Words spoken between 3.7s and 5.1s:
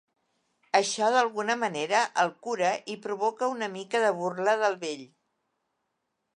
mica de burla del vell.